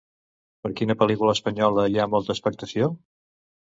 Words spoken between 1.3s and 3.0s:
espanyola hi ha molta expectació?